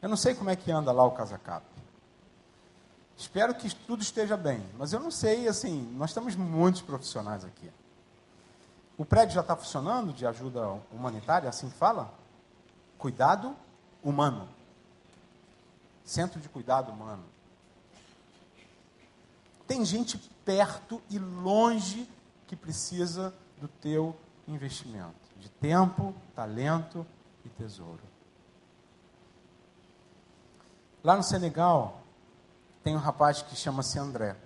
[0.00, 1.66] Eu não sei como é que anda lá o Casacap.
[3.16, 7.70] Espero que tudo esteja bem, mas eu não sei, assim, nós temos muitos profissionais aqui.
[8.96, 12.12] O prédio já está funcionando de ajuda humanitária, assim fala?
[12.98, 13.56] Cuidado
[14.02, 14.53] humano.
[16.04, 17.24] Centro de cuidado humano.
[19.66, 22.08] Tem gente perto e longe
[22.46, 24.14] que precisa do teu
[24.46, 27.06] investimento, de tempo, talento
[27.44, 28.02] e tesouro.
[31.02, 32.02] Lá no Senegal,
[32.82, 34.36] tem um rapaz que chama-se André.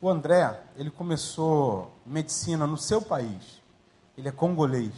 [0.00, 3.60] O André, ele começou medicina no seu país.
[4.16, 4.94] Ele é congolês.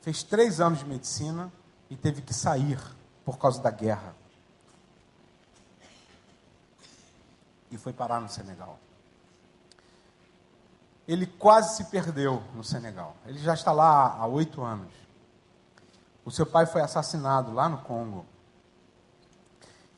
[0.00, 1.52] Fez três anos de medicina
[1.88, 2.78] e teve que sair
[3.24, 4.14] por causa da guerra.
[7.74, 8.78] E foi parar no Senegal.
[11.08, 13.16] Ele quase se perdeu no Senegal.
[13.26, 14.92] Ele já está lá há oito anos.
[16.24, 18.24] O seu pai foi assassinado lá no Congo.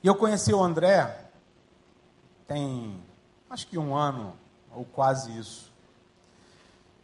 [0.02, 1.24] E eu conheci o André
[2.48, 3.02] tem
[3.50, 4.34] acho que um ano
[4.72, 5.70] ou quase isso.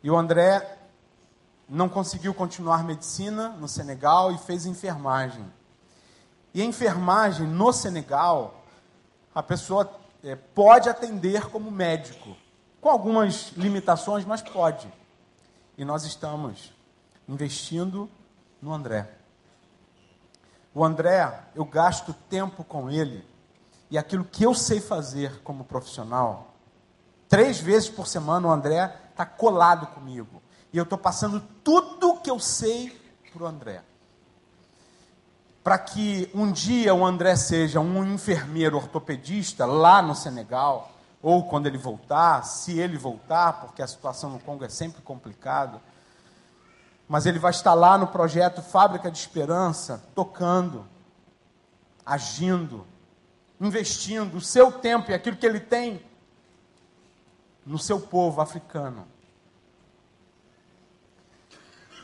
[0.02, 0.78] E o André
[1.68, 5.44] não conseguiu continuar medicina no Senegal e fez enfermagem.
[6.54, 8.62] E a enfermagem no Senegal,
[9.34, 12.36] a pessoa é, pode atender como médico,
[12.80, 14.92] com algumas limitações, mas pode.
[15.76, 16.72] E nós estamos
[17.28, 18.08] investindo
[18.60, 19.08] no André.
[20.74, 23.24] O André, eu gasto tempo com ele
[23.90, 26.54] e aquilo que eu sei fazer como profissional,
[27.28, 30.42] três vezes por semana o André está colado comigo.
[30.72, 32.98] E eu estou passando tudo que eu sei
[33.32, 33.82] para o André.
[35.62, 40.90] Para que um dia o André seja um enfermeiro ortopedista lá no Senegal,
[41.22, 45.80] ou quando ele voltar, se ele voltar, porque a situação no Congo é sempre complicada
[47.12, 50.86] mas ele vai estar lá no projeto Fábrica de Esperança, tocando,
[52.06, 52.86] agindo,
[53.60, 56.02] investindo o seu tempo e aquilo que ele tem
[57.66, 59.06] no seu povo africano.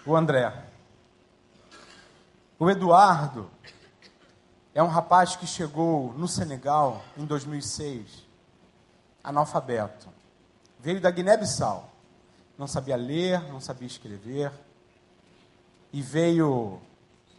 [0.04, 0.67] O André.
[2.60, 3.48] O Eduardo
[4.74, 8.26] é um rapaz que chegou no Senegal em 2006,
[9.22, 10.08] analfabeto.
[10.80, 11.88] Veio da Guiné-Bissau.
[12.58, 14.50] Não sabia ler, não sabia escrever
[15.92, 16.80] e veio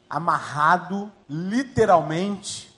[0.09, 2.73] amarrado literalmente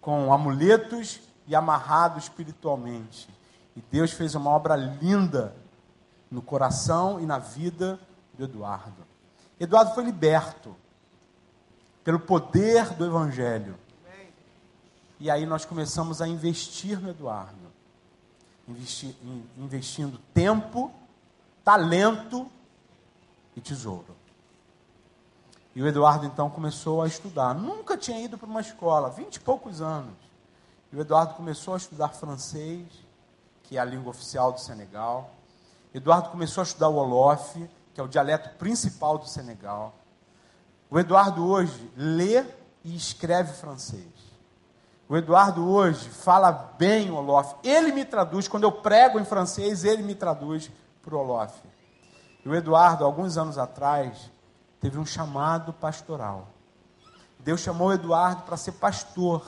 [0.00, 3.28] com amuletos e amarrado espiritualmente.
[3.76, 5.54] E Deus fez uma obra linda
[6.30, 8.00] no coração e na vida
[8.32, 9.06] do Eduardo.
[9.60, 10.74] Eduardo foi liberto
[12.04, 13.76] pelo poder do Evangelho.
[15.20, 17.72] E aí nós começamos a investir no Eduardo,
[18.66, 19.16] Investi
[19.58, 20.92] investindo tempo,
[21.64, 22.48] talento
[23.56, 24.16] e tesouro.
[25.74, 27.54] E o Eduardo então começou a estudar.
[27.54, 30.14] Nunca tinha ido para uma escola, vinte e poucos anos.
[30.92, 32.86] E o Eduardo começou a estudar francês,
[33.64, 35.30] que é a língua oficial do Senegal.
[35.94, 39.94] Eduardo começou a estudar o Wolof, que é o dialeto principal do Senegal.
[40.92, 42.44] O Eduardo hoje lê
[42.84, 44.12] e escreve francês.
[45.08, 47.54] O Eduardo hoje fala bem o Wolof.
[47.64, 50.70] Ele me traduz, quando eu prego em francês, ele me traduz
[51.02, 51.54] para o Wolof.
[52.44, 54.30] E o Eduardo, alguns anos atrás,
[54.82, 56.48] teve um chamado pastoral.
[57.38, 59.42] Deus chamou Eduardo para ser pastor.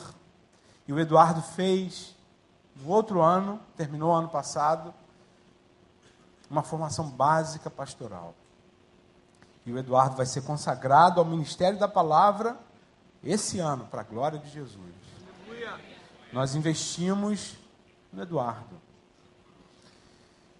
[0.88, 2.16] E o Eduardo fez,
[2.74, 4.94] no outro ano, terminou o ano passado,
[6.48, 8.34] uma formação básica pastoral.
[9.66, 12.58] E o Eduardo vai ser consagrado ao ministério da palavra
[13.22, 14.94] esse ano, para a glória de Jesus.
[16.32, 17.56] Nós investimos
[18.12, 18.80] no Eduardo.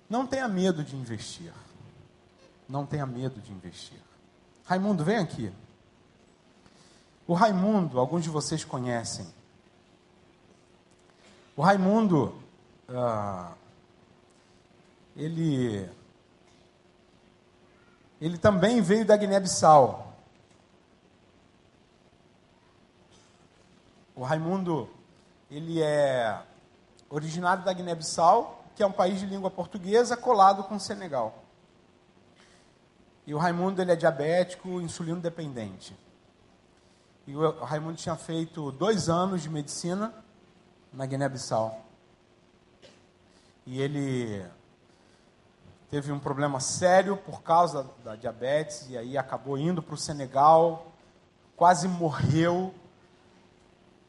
[0.09, 1.53] Não tenha medo de investir.
[2.69, 4.01] Não tenha medo de investir.
[4.65, 5.53] Raimundo, vem aqui.
[7.27, 9.27] O Raimundo, alguns de vocês conhecem.
[11.57, 12.35] O Raimundo,
[12.89, 13.53] ah,
[15.17, 15.89] ele,
[18.25, 20.15] ele também veio da Guiné-Bissau.
[24.17, 24.89] O Raimundo,
[25.51, 26.43] ele é
[27.11, 31.45] originário da Guiné-Bissau, que é um país de língua portuguesa colado com o Senegal.
[33.27, 35.95] E o Raimundo ele é diabético, insulino dependente.
[37.27, 40.15] E o Raimundo tinha feito dois anos de medicina
[40.91, 41.79] na Guiné-Bissau.
[43.67, 44.43] E ele
[45.91, 50.93] teve um problema sério por causa da diabetes, e aí acabou indo para o Senegal,
[51.57, 52.75] quase morreu.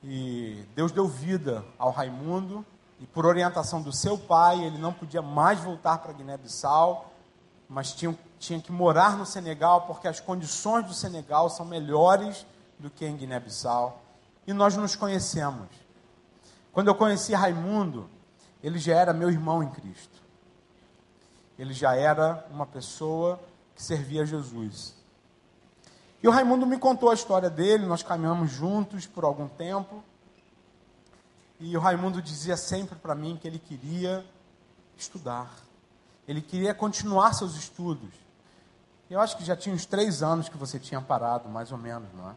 [0.03, 2.65] E Deus deu vida ao Raimundo,
[2.99, 7.11] e por orientação do seu pai, ele não podia mais voltar para Guiné-Bissau,
[7.67, 12.45] mas tinha, tinha que morar no Senegal, porque as condições do Senegal são melhores
[12.79, 14.01] do que em Guiné-Bissau.
[14.47, 15.67] E nós nos conhecemos.
[16.71, 18.09] Quando eu conheci Raimundo,
[18.61, 20.24] ele já era meu irmão em Cristo.
[21.57, 23.39] Ele já era uma pessoa
[23.75, 24.95] que servia a Jesus.
[26.21, 30.03] E o Raimundo me contou a história dele, nós caminhamos juntos por algum tempo.
[31.59, 34.25] E o Raimundo dizia sempre para mim que ele queria
[34.97, 35.53] estudar.
[36.27, 38.13] Ele queria continuar seus estudos.
[39.09, 42.11] Eu acho que já tinha uns três anos que você tinha parado, mais ou menos,
[42.13, 42.35] não é?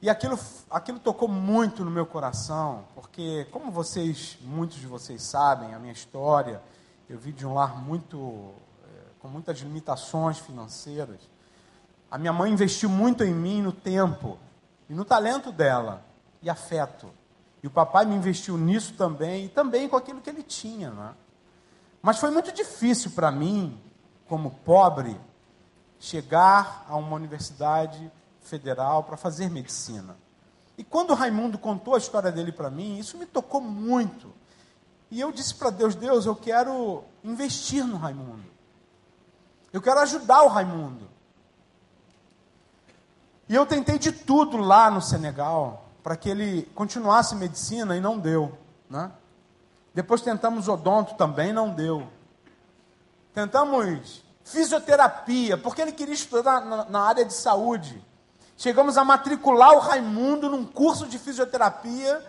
[0.00, 0.38] E aquilo,
[0.70, 5.92] aquilo tocou muito no meu coração, porque, como vocês, muitos de vocês sabem, a minha
[5.92, 6.62] história,
[7.08, 8.52] eu vi de um lar muito,
[8.84, 8.88] é,
[9.20, 11.20] com muitas limitações financeiras.
[12.10, 14.38] A minha mãe investiu muito em mim no tempo
[14.88, 16.04] e no talento dela
[16.42, 17.10] e afeto.
[17.62, 20.90] E o papai me investiu nisso também, e também com aquilo que ele tinha.
[20.90, 21.14] Né?
[22.02, 23.80] Mas foi muito difícil para mim,
[24.28, 25.18] como pobre,
[25.98, 30.16] chegar a uma universidade federal para fazer medicina.
[30.78, 34.32] E quando o Raimundo contou a história dele para mim, isso me tocou muito.
[35.10, 38.44] E eu disse para Deus: Deus, eu quero investir no Raimundo.
[39.72, 41.08] Eu quero ajudar o Raimundo.
[43.48, 48.18] E eu tentei de tudo lá no Senegal para que ele continuasse medicina e não
[48.18, 48.56] deu.
[48.88, 49.10] Né?
[49.94, 52.08] Depois tentamos odonto também, não deu.
[53.34, 58.02] Tentamos fisioterapia, porque ele queria estudar na, na área de saúde.
[58.56, 62.24] Chegamos a matricular o Raimundo num curso de fisioterapia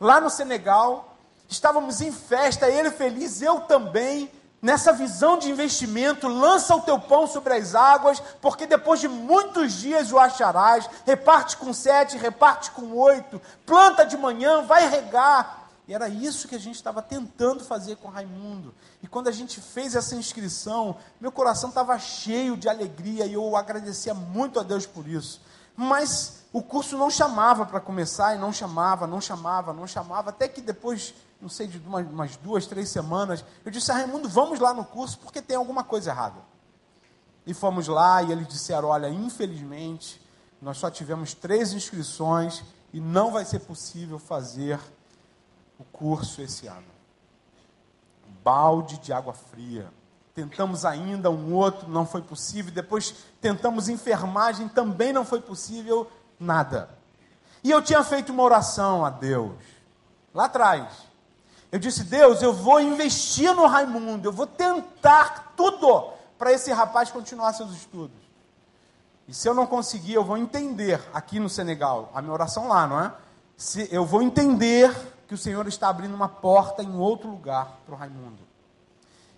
[0.00, 1.09] lá no Senegal.
[1.50, 4.30] Estávamos em festa, ele feliz, eu também
[4.62, 9.72] nessa visão de investimento, lança o teu pão sobre as águas, porque depois de muitos
[9.72, 15.68] dias o acharás, reparte com sete, reparte com oito, planta de manhã, vai regar.
[15.88, 18.72] E era isso que a gente estava tentando fazer com Raimundo.
[19.02, 23.56] E quando a gente fez essa inscrição, meu coração estava cheio de alegria e eu
[23.56, 25.40] agradecia muito a Deus por isso.
[25.74, 30.46] Mas o curso não chamava para começar, e não chamava, não chamava, não chamava, até
[30.46, 34.60] que depois não sei, de umas, umas duas, três semanas, eu disse a Raimundo, vamos
[34.60, 36.40] lá no curso porque tem alguma coisa errada.
[37.46, 40.20] E fomos lá e eles disseram: olha, infelizmente,
[40.60, 42.62] nós só tivemos três inscrições
[42.92, 44.78] e não vai ser possível fazer
[45.78, 46.86] o curso esse ano.
[48.44, 49.90] balde de água fria.
[50.34, 52.72] Tentamos ainda um outro, não foi possível.
[52.72, 56.10] Depois tentamos enfermagem, também não foi possível.
[56.38, 56.88] Nada.
[57.62, 59.52] E eu tinha feito uma oração a Deus,
[60.32, 61.09] lá atrás.
[61.72, 67.10] Eu disse: Deus, eu vou investir no Raimundo, eu vou tentar tudo para esse rapaz
[67.10, 68.18] continuar seus estudos.
[69.28, 72.86] E se eu não conseguir, eu vou entender aqui no Senegal, a minha oração lá,
[72.86, 73.12] não é?
[73.56, 74.92] Se eu vou entender
[75.28, 78.42] que o Senhor está abrindo uma porta em outro lugar para o Raimundo.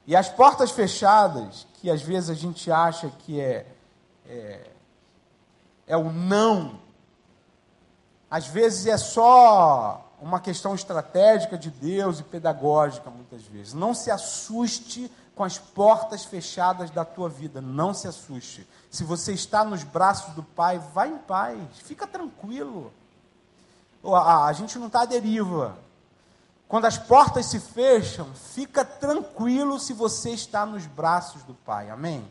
[0.07, 3.66] E as portas fechadas, que às vezes a gente acha que é,
[4.26, 4.70] é,
[5.87, 6.80] é o não,
[8.30, 13.75] às vezes é só uma questão estratégica de Deus e pedagógica, muitas vezes.
[13.75, 17.61] Não se assuste com as portas fechadas da tua vida.
[17.61, 18.66] Não se assuste.
[18.89, 21.59] Se você está nos braços do Pai, vá em paz.
[21.83, 22.93] Fica tranquilo.
[24.05, 25.77] A, a gente não está à deriva.
[26.68, 31.91] Quando as portas se fecham, fica tranquilo se você está nos braços do Pai.
[31.91, 32.25] Amém?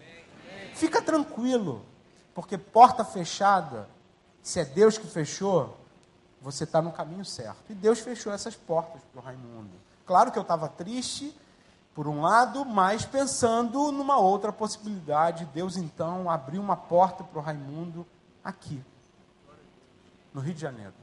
[0.74, 1.84] Fica tranquilo.
[2.34, 3.90] Porque porta fechada,
[4.42, 5.78] se é Deus que fechou,
[6.42, 7.64] você está no caminho certo.
[7.70, 9.70] E Deus fechou essas portas para o Raimundo.
[10.06, 11.34] Claro que eu estava triste,
[11.94, 15.46] por um lado, mas pensando numa outra possibilidade.
[15.54, 18.06] Deus então abriu uma porta para o Raimundo
[18.44, 18.84] aqui,
[20.34, 20.94] no Rio de Janeiro.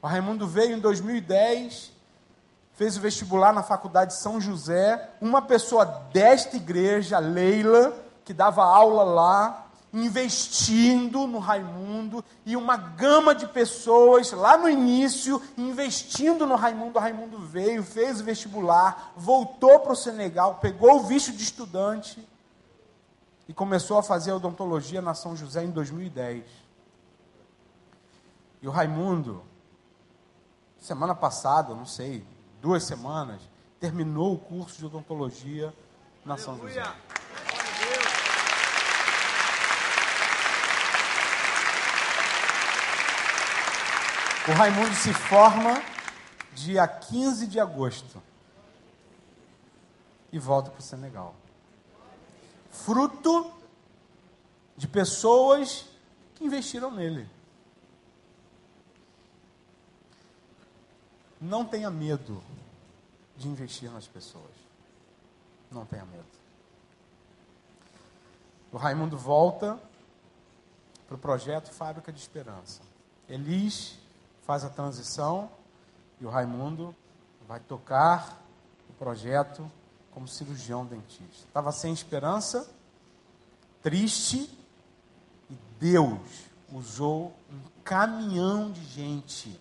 [0.00, 1.92] O Raimundo veio em 2010,
[2.74, 5.10] fez o vestibular na Faculdade de São José.
[5.20, 7.92] Uma pessoa desta igreja, Leila,
[8.24, 15.40] que dava aula lá, investindo no Raimundo e uma gama de pessoas lá no início
[15.56, 16.98] investindo no Raimundo.
[16.98, 22.26] O Raimundo veio, fez o vestibular, voltou para o Senegal, pegou o visto de estudante
[23.48, 26.44] e começou a fazer odontologia na São José em 2010.
[28.60, 29.42] E o Raimundo,
[30.80, 32.26] semana passada, não sei,
[32.60, 33.40] duas semanas,
[33.78, 35.72] terminou o curso de odontologia
[36.24, 36.82] na São José.
[44.48, 45.82] O Raimundo se forma
[46.54, 48.22] dia 15 de agosto
[50.30, 51.34] e volta para o Senegal.
[52.70, 53.52] Fruto
[54.76, 55.86] de pessoas
[56.36, 57.28] que investiram nele.
[61.40, 62.40] Não tenha medo
[63.36, 64.54] de investir nas pessoas.
[65.72, 66.24] Não tenha medo.
[68.70, 69.76] O Raimundo volta
[71.08, 72.80] para o projeto Fábrica de Esperança.
[73.28, 74.05] Elis
[74.46, 75.50] faz a transição
[76.20, 76.94] e o Raimundo
[77.48, 78.40] vai tocar
[78.88, 79.70] o projeto
[80.12, 81.46] como cirurgião dentista.
[81.46, 82.70] Estava sem esperança,
[83.82, 84.48] triste,
[85.50, 89.60] e Deus usou um caminhão de gente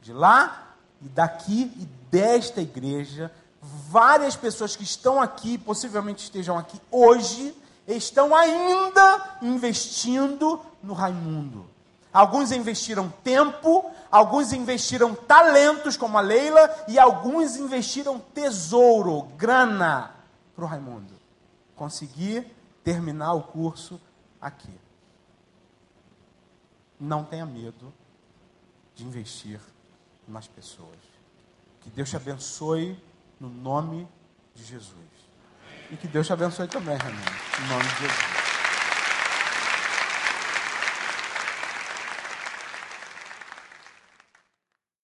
[0.00, 3.32] de lá e daqui e desta igreja.
[3.60, 7.54] Várias pessoas que estão aqui, possivelmente estejam aqui hoje,
[7.86, 11.68] estão ainda investindo no Raimundo.
[12.12, 20.14] Alguns investiram tempo, alguns investiram talentos, como a Leila, e alguns investiram tesouro, grana,
[20.54, 21.20] para o Raimundo
[21.80, 22.44] conseguir
[22.84, 23.98] terminar o curso
[24.38, 24.78] aqui.
[27.00, 27.90] Não tenha medo
[28.94, 29.58] de investir
[30.28, 30.98] nas pessoas.
[31.80, 33.02] Que Deus te abençoe
[33.40, 34.06] no nome
[34.54, 34.92] de Jesus.
[35.90, 37.30] E que Deus te abençoe também, Raimundo,
[37.60, 38.39] no nome de Jesus.